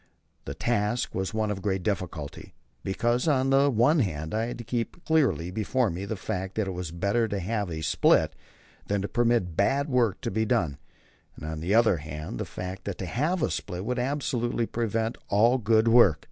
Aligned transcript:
The 0.45 0.55
task 0.55 1.13
was 1.13 1.31
one 1.31 1.51
of 1.51 1.61
great 1.61 1.83
difficulty, 1.83 2.55
because, 2.83 3.27
on 3.27 3.51
the 3.51 3.69
one 3.69 3.99
hand, 3.99 4.33
I 4.33 4.47
had 4.47 4.57
to 4.57 4.63
keep 4.63 5.05
clearly 5.05 5.51
before 5.51 5.91
me 5.91 6.05
the 6.05 6.15
fact 6.15 6.55
that 6.55 6.67
it 6.67 6.71
was 6.71 6.89
better 6.89 7.27
to 7.27 7.37
have 7.39 7.69
a 7.69 7.83
split 7.83 8.33
than 8.87 9.03
to 9.03 9.07
permit 9.07 9.55
bad 9.55 9.89
work 9.89 10.19
to 10.21 10.31
be 10.31 10.43
done, 10.43 10.79
and, 11.35 11.45
on 11.45 11.59
the 11.59 11.75
other 11.75 11.97
hand, 11.97 12.39
the 12.39 12.45
fact 12.45 12.85
that 12.85 12.97
to 12.97 13.05
have 13.05 13.41
that 13.41 13.51
split 13.51 13.85
would 13.85 13.99
absolutely 13.99 14.65
prevent 14.65 15.19
all 15.29 15.59
good 15.59 15.87
work. 15.87 16.19